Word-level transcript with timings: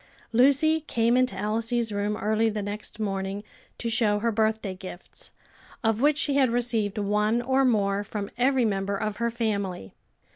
Lucy 0.33 0.81
came 0.87 1.15
into 1.15 1.37
Elsie's 1.37 1.91
room 1.91 2.17
early 2.17 2.49
the 2.49 2.63
next 2.63 2.99
morning 2.99 3.43
to 3.77 3.87
show 3.87 4.17
her 4.17 4.31
birthday 4.31 4.73
gifts, 4.73 5.29
of 5.83 6.01
which 6.01 6.17
she 6.17 6.33
had 6.33 6.49
received 6.49 6.97
one 6.97 7.39
or 7.39 7.63
more 7.63 8.03
from 8.03 8.31
every 8.35 8.65
member 8.65 8.97
of 8.97 9.17
her 9.17 9.29
family. 9.29 9.93